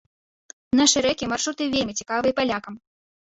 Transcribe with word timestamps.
Нашы 0.79 1.03
рэкі, 1.05 1.27
маршруты 1.33 1.63
вельмі 1.75 1.93
цікавыя 1.99 2.33
палякам. 2.39 2.73